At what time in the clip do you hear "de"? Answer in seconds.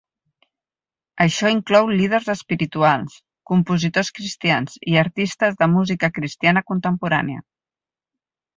5.63-5.71